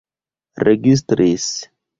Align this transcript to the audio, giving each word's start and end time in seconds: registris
registris 0.67 1.53